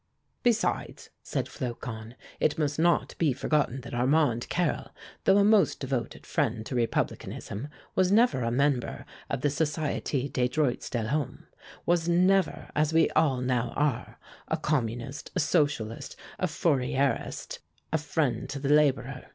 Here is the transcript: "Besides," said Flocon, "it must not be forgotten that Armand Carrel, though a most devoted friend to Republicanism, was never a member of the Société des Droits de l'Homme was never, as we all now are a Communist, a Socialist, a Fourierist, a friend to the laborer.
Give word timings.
"Besides," 0.41 1.11
said 1.21 1.47
Flocon, 1.47 2.15
"it 2.39 2.57
must 2.57 2.79
not 2.79 3.13
be 3.19 3.33
forgotten 3.33 3.81
that 3.81 3.93
Armand 3.93 4.49
Carrel, 4.49 4.89
though 5.25 5.37
a 5.37 5.43
most 5.43 5.79
devoted 5.79 6.25
friend 6.25 6.65
to 6.65 6.73
Republicanism, 6.73 7.67
was 7.93 8.11
never 8.11 8.41
a 8.41 8.49
member 8.49 9.05
of 9.29 9.41
the 9.41 9.49
Société 9.49 10.33
des 10.33 10.47
Droits 10.47 10.89
de 10.89 11.03
l'Homme 11.03 11.45
was 11.85 12.09
never, 12.09 12.71
as 12.75 12.93
we 12.93 13.11
all 13.11 13.41
now 13.41 13.73
are 13.75 14.17
a 14.47 14.57
Communist, 14.57 15.29
a 15.35 15.39
Socialist, 15.39 16.15
a 16.39 16.47
Fourierist, 16.47 17.59
a 17.93 17.99
friend 17.99 18.49
to 18.49 18.57
the 18.57 18.69
laborer. 18.69 19.25